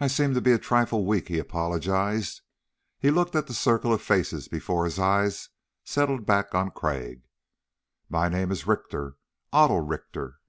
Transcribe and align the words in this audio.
"I 0.00 0.08
seem 0.08 0.34
to 0.34 0.40
be 0.40 0.50
a 0.50 0.58
trifle 0.58 1.06
weak," 1.06 1.28
he 1.28 1.38
apologized. 1.38 2.40
He 2.98 3.12
looked 3.12 3.36
at 3.36 3.46
the 3.46 3.54
circle 3.54 3.92
of 3.92 4.02
faces 4.02 4.48
before 4.48 4.84
his 4.84 4.98
eyes 4.98 5.50
settled 5.84 6.26
back 6.26 6.52
on 6.52 6.72
Crag. 6.72 7.22
"My 8.08 8.28
name 8.28 8.50
is 8.50 8.66
Richter. 8.66 9.18
Otto 9.52 9.76
Richter." 9.76 10.40